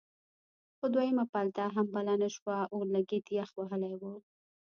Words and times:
خو 0.77 0.85
دویمه 0.93 1.25
پلته 1.33 1.63
هم 1.75 1.85
بله 1.95 2.13
نه 2.21 2.29
شوه 2.35 2.55
اورلګید 2.75 3.25
یخ 3.37 3.49
وهلی 3.55 3.93
و. 4.01 4.03